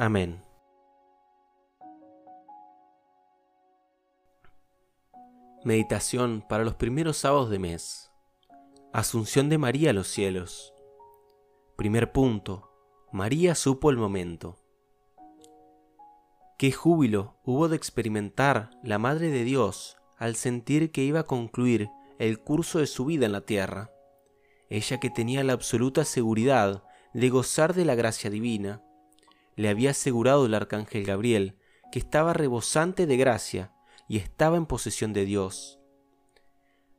[0.00, 0.42] Amén.
[5.62, 8.10] Meditación para los primeros sábados de mes.
[8.94, 10.72] Asunción de María a los cielos.
[11.76, 12.70] Primer punto.
[13.12, 14.56] María supo el momento.
[16.56, 21.90] Qué júbilo hubo de experimentar la Madre de Dios al sentir que iba a concluir
[22.18, 23.90] el curso de su vida en la tierra.
[24.70, 28.82] Ella que tenía la absoluta seguridad de gozar de la gracia divina,
[29.60, 31.58] le había asegurado el arcángel Gabriel
[31.92, 33.74] que estaba rebosante de gracia
[34.08, 35.78] y estaba en posesión de Dios.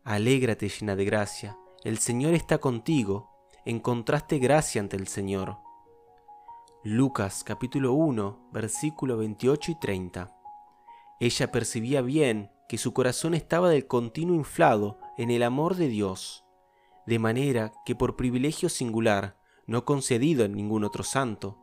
[0.03, 3.31] Alégrate llena de gracia, el Señor está contigo,
[3.66, 5.58] encontraste gracia ante el Señor.
[6.84, 10.31] Lucas capítulo 1 versículo 28 y 30.
[11.20, 16.46] Ella percibía bien que su corazón estaba del continuo inflado en el amor de Dios,
[17.08, 21.61] de manera que por privilegio singular, no concedido en ningún otro santo,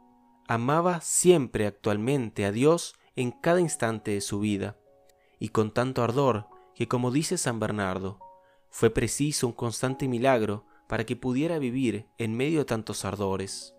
[0.48, 4.78] amaba siempre actualmente a Dios en cada instante de su vida,
[5.38, 8.18] y con tanto ardor que, como dice San Bernardo,
[8.70, 13.74] fue preciso un constante milagro para que pudiera vivir en medio de tantos ardores.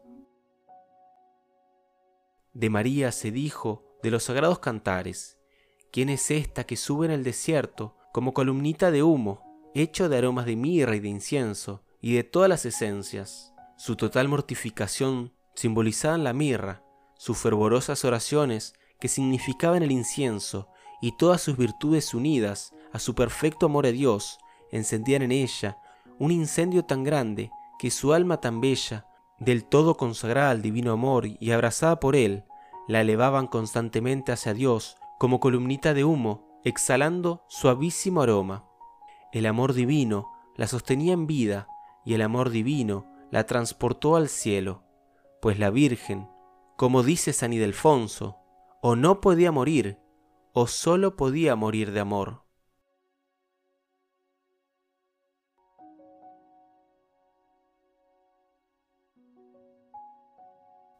[2.53, 5.39] De María se dijo de los sagrados cantares,
[5.91, 10.45] ¿quién es esta que sube en el desierto como columnita de humo, hecho de aromas
[10.45, 13.53] de mirra y de incienso, y de todas las esencias?
[13.77, 16.83] Su total mortificación simbolizaban la mirra,
[17.15, 20.69] sus fervorosas oraciones que significaban el incienso
[21.01, 24.39] y todas sus virtudes unidas a su perfecto amor a Dios,
[24.71, 25.77] encendían en ella
[26.17, 29.05] un incendio tan grande que su alma tan bella,
[29.37, 32.45] del todo consagrada al divino amor y abrazada por él,
[32.87, 38.65] la elevaban constantemente hacia Dios como columnita de humo, exhalando suavísimo aroma.
[39.33, 41.67] El amor divino la sostenía en vida
[42.05, 44.88] y el amor divino la transportó al cielo
[45.41, 46.29] pues la Virgen,
[46.77, 48.37] como dice San Ildefonso,
[48.81, 49.99] o no podía morir,
[50.53, 52.43] o solo podía morir de amor.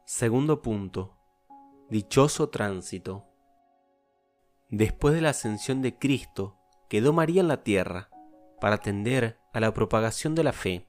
[0.04, 1.16] Segundo punto.
[1.88, 3.26] Dichoso tránsito.
[4.68, 6.58] Después de la ascensión de Cristo,
[6.88, 8.10] quedó María en la tierra
[8.60, 10.88] para atender a la propagación de la fe,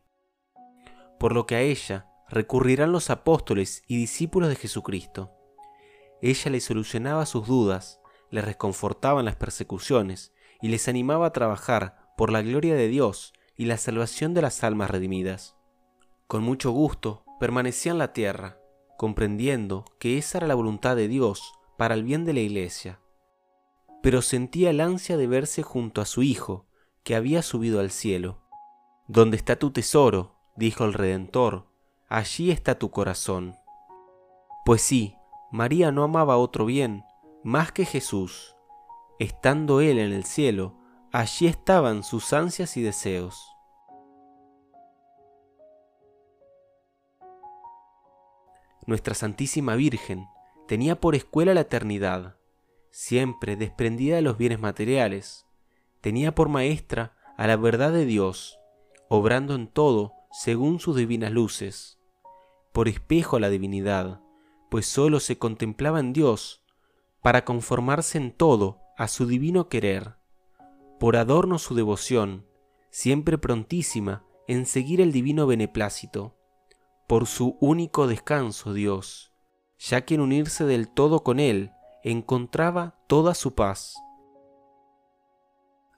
[1.19, 5.31] por lo que a ella recurrirán los apóstoles y discípulos de Jesucristo.
[6.21, 7.99] Ella les solucionaba sus dudas,
[8.29, 13.33] les reconfortaba en las persecuciones y les animaba a trabajar por la gloria de Dios
[13.57, 15.57] y la salvación de las almas redimidas.
[16.27, 18.57] Con mucho gusto permanecía en la tierra,
[18.97, 23.01] comprendiendo que esa era la voluntad de Dios para el bien de la iglesia.
[24.01, 26.67] Pero sentía el ansia de verse junto a su Hijo,
[27.03, 28.41] que había subido al cielo.
[29.07, 31.70] Donde está tu tesoro, dijo el Redentor,
[32.11, 33.57] allí está tu corazón.
[34.65, 35.15] Pues sí,
[35.49, 37.05] María no amaba otro bien
[37.41, 38.57] más que Jesús.
[39.17, 40.77] Estando Él en el cielo,
[41.13, 43.41] allí estaban sus ansias y deseos.
[48.85, 50.27] Nuestra Santísima Virgen
[50.67, 52.35] tenía por escuela la eternidad,
[52.89, 55.45] siempre desprendida de los bienes materiales.
[56.01, 58.59] Tenía por maestra a la verdad de Dios,
[59.07, 62.00] obrando en todo según sus divinas luces
[62.71, 64.21] por espejo a la divinidad,
[64.69, 66.63] pues sólo se contemplaba en Dios
[67.21, 70.15] para conformarse en todo a su divino querer,
[70.99, 72.45] por adorno su devoción,
[72.89, 76.37] siempre prontísima en seguir el divino beneplácito,
[77.07, 79.33] por su único descanso Dios,
[79.77, 81.71] ya que en unirse del todo con Él
[82.03, 83.95] encontraba toda su paz.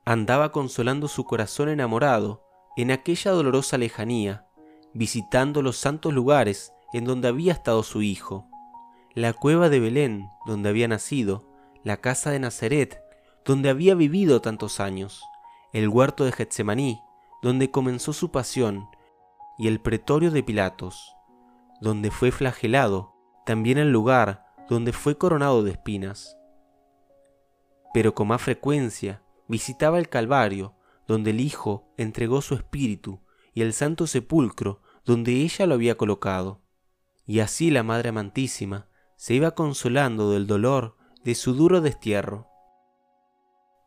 [0.05, 2.43] Andaba consolando su corazón enamorado
[2.75, 4.47] en aquella dolorosa lejanía,
[4.93, 8.47] visitando los santos lugares en donde había estado su hijo,
[9.15, 11.47] la cueva de Belén, donde había nacido,
[11.83, 13.01] la casa de Nazaret,
[13.45, 15.23] donde había vivido tantos años,
[15.73, 17.01] el huerto de Getsemaní,
[17.41, 18.87] donde comenzó su pasión,
[19.57, 21.15] y el pretorio de Pilatos,
[21.81, 23.13] donde fue flagelado,
[23.45, 26.37] también el lugar donde fue coronado de espinas.
[27.93, 30.75] Pero con más frecuencia visitaba el Calvario,
[31.07, 33.19] donde el Hijo entregó su espíritu,
[33.53, 36.61] y el Santo Sepulcro, donde ella lo había colocado.
[37.25, 42.47] Y así la Madre Amantísima se iba consolando del dolor de su duro destierro.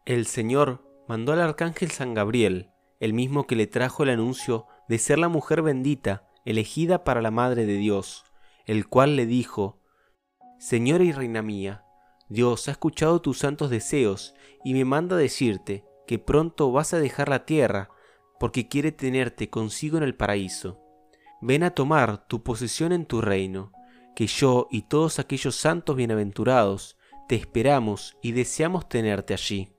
[0.05, 2.71] El Señor mandó al arcángel San Gabriel,
[3.01, 7.31] el mismo que le trajo el anuncio de ser la mujer bendita, elegida para la
[7.31, 8.25] Madre de Dios,
[8.65, 9.83] el cual le dijo,
[10.59, 11.85] Señora y Reina mía,
[12.29, 14.35] Dios ha escuchado tus santos deseos
[14.65, 17.91] y me manda decirte que pronto vas a dejar la tierra
[18.41, 20.86] porque quiere tenerte consigo en el paraíso.
[21.41, 23.73] Ven a tomar tu posesión en tu reino,
[24.15, 26.97] que yo y todos aquellos santos bienaventurados
[27.29, 29.77] te esperamos y deseamos tenerte allí.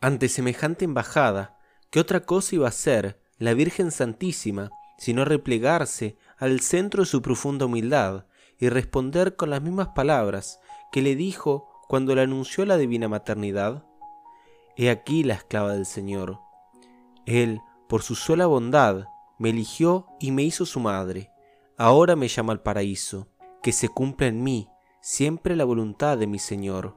[0.00, 1.58] Ante semejante embajada,
[1.90, 7.22] ¿qué otra cosa iba a ser la Virgen Santísima sino replegarse al centro de su
[7.22, 8.26] profunda humildad
[8.58, 13.84] y responder con las mismas palabras que le dijo cuando le anunció la divina maternidad?
[14.76, 16.49] He aquí la esclava del Señor.
[17.26, 19.04] Él, por su sola bondad,
[19.38, 21.30] me eligió y me hizo su madre.
[21.76, 23.28] Ahora me llama al paraíso.
[23.62, 24.68] Que se cumpla en mí
[25.02, 26.96] siempre la voluntad de mi Señor.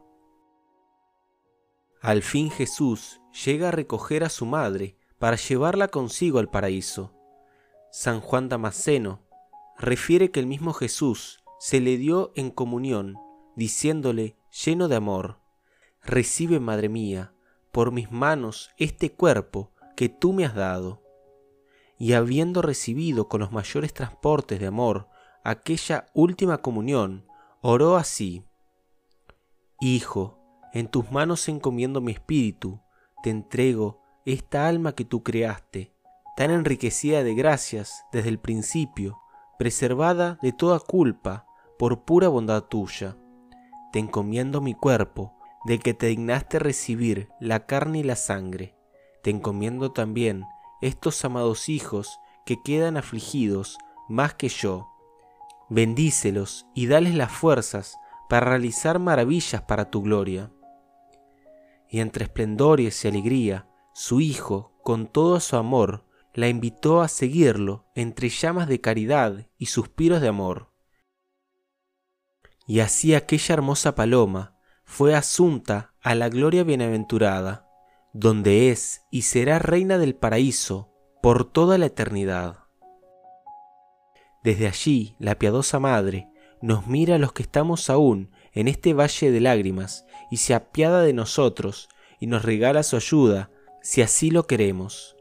[2.01, 7.13] Al fin Jesús llega a recoger a su madre para llevarla consigo al paraíso.
[7.91, 9.21] San Juan Damasceno
[9.77, 13.17] refiere que el mismo Jesús se le dio en comunión,
[13.55, 15.39] diciéndole, lleno de amor,
[16.01, 17.33] Recibe, Madre mía,
[17.71, 21.01] por mis manos este cuerpo que tú me has dado.
[21.97, 25.07] Y habiendo recibido con los mayores transportes de amor
[25.43, 27.25] aquella última comunión,
[27.61, 28.45] oró así,
[29.79, 30.39] Hijo,
[30.71, 32.79] en tus manos encomiendo mi espíritu,
[33.21, 35.93] te entrego esta alma que tú creaste,
[36.37, 39.19] tan enriquecida de gracias desde el principio,
[39.59, 41.45] preservada de toda culpa
[41.77, 43.17] por pura bondad tuya.
[43.91, 48.75] Te encomiendo mi cuerpo, de que te dignaste recibir la carne y la sangre.
[49.23, 50.43] Te encomiendo también
[50.81, 53.77] estos amados hijos que quedan afligidos
[54.07, 54.87] más que yo.
[55.69, 57.97] Bendícelos y dales las fuerzas
[58.29, 60.51] para realizar maravillas para tu gloria
[61.93, 67.85] y entre esplendores y alegría, su hijo, con todo su amor, la invitó a seguirlo
[67.93, 70.73] entre llamas de caridad y suspiros de amor.
[72.65, 77.69] Y así aquella hermosa paloma fue asunta a la gloria bienaventurada,
[78.13, 80.89] donde es y será reina del paraíso
[81.21, 82.59] por toda la eternidad.
[84.43, 86.29] Desde allí la piadosa Madre
[86.61, 91.01] nos mira a los que estamos aún en este valle de lágrimas y se apiada
[91.01, 91.89] de nosotros
[92.19, 93.49] y nos regala su ayuda,
[93.81, 95.17] si así lo queremos.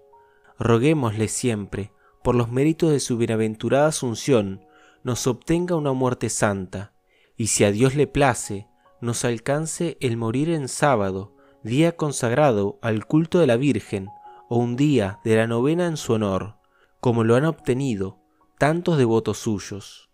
[0.59, 1.93] Roguémosle siempre,
[2.23, 4.65] por los méritos de su bienaventurada asunción,
[5.03, 6.93] nos obtenga una muerte santa,
[7.37, 8.69] y si a Dios le place,
[9.01, 14.09] nos alcance el morir en sábado, día consagrado al culto de la Virgen,
[14.49, 16.57] o un día de la novena en su honor,
[17.01, 18.19] como lo han obtenido
[18.59, 20.11] tantos devotos suyos.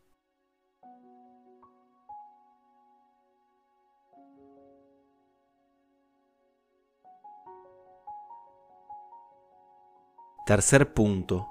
[10.47, 11.49] Tercer punto.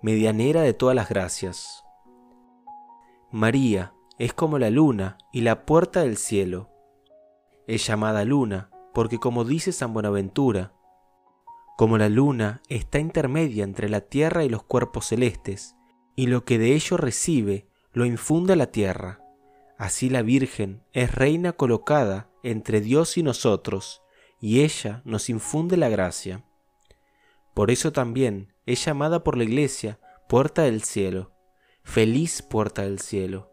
[0.00, 1.84] Medianera de todas las gracias.
[3.30, 6.70] María es como la luna y la puerta del cielo.
[7.68, 10.72] Es llamada luna porque como dice San Buenaventura,
[11.76, 15.74] como la luna está intermedia entre la tierra y los cuerpos celestes,
[16.14, 19.24] y lo que de ello recibe lo infunde a la tierra,
[19.78, 24.02] así la Virgen es reina colocada entre Dios y nosotros,
[24.40, 26.44] y ella nos infunde la gracia.
[27.54, 31.32] Por eso también es llamada por la Iglesia puerta del cielo,
[31.82, 33.50] feliz puerta del cielo,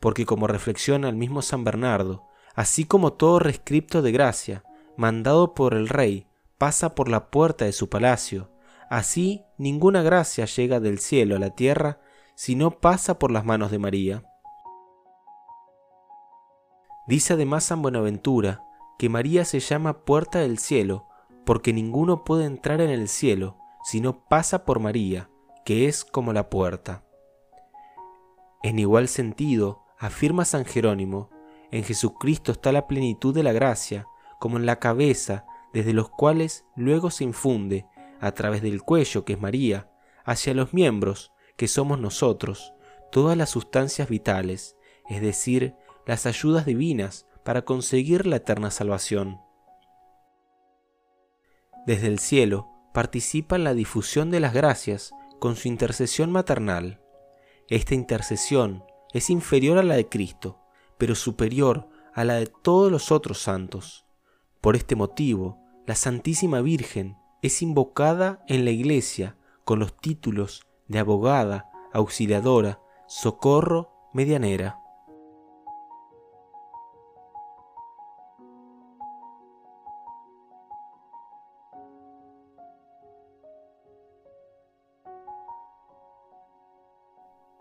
[0.00, 4.64] porque como reflexiona el mismo San Bernardo, así como todo rescripto de gracia,
[4.96, 6.26] mandado por el Rey,
[6.58, 8.50] pasa por la puerta de su palacio,
[8.88, 12.00] así ninguna gracia llega del cielo a la tierra
[12.34, 14.24] si no pasa por las manos de María.
[17.06, 18.64] Dice además San Buenaventura
[18.98, 21.08] que María se llama puerta del cielo
[21.44, 25.28] porque ninguno puede entrar en el cielo si no pasa por María,
[25.64, 27.04] que es como la puerta.
[28.62, 31.30] En igual sentido, afirma San Jerónimo,
[31.72, 34.06] en Jesucristo está la plenitud de la gracia,
[34.42, 37.86] como en la cabeza, desde los cuales luego se infunde,
[38.18, 39.88] a través del cuello, que es María,
[40.24, 42.74] hacia los miembros, que somos nosotros,
[43.12, 44.74] todas las sustancias vitales,
[45.08, 49.38] es decir, las ayudas divinas para conseguir la eterna salvación
[51.86, 57.00] desde el cielo, participa en la difusión de las gracias con su intercesión maternal.
[57.68, 58.82] Esta intercesión
[59.12, 60.58] es inferior a la de Cristo,
[60.98, 64.04] pero superior a la de todos los otros santos.
[64.62, 71.00] Por este motivo, la Santísima Virgen es invocada en la Iglesia con los títulos de
[71.00, 74.78] abogada, auxiliadora, socorro medianera.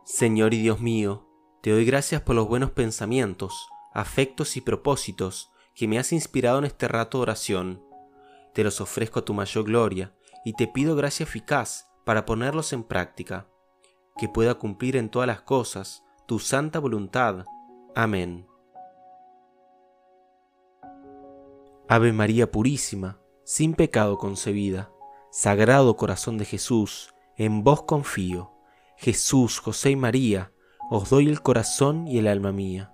[0.03, 1.25] Señor y Dios mío,
[1.63, 6.65] te doy gracias por los buenos pensamientos, afectos y propósitos que me has inspirado en
[6.65, 7.83] este rato de oración.
[8.53, 10.13] Te los ofrezco a tu mayor gloria
[10.43, 13.47] y te pido gracia eficaz para ponerlos en práctica,
[14.17, 17.45] que pueda cumplir en todas las cosas tu santa voluntad.
[17.95, 18.47] Amén.
[21.87, 24.91] Ave María Purísima, sin pecado concebida,
[25.29, 28.51] Sagrado Corazón de Jesús, en vos confío.
[28.97, 30.51] Jesús, José y María,
[30.89, 32.93] os doy el corazón y el alma mía.